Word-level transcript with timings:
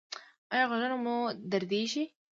ایا 0.53 0.63
غوږونه 0.69 0.97
مو 1.03 1.15
دردیږي؟ 1.51 2.03